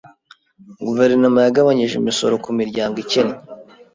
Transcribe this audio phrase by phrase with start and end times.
[0.85, 3.37] Guverinoma yagabanije imisoro ku miryango ikennye.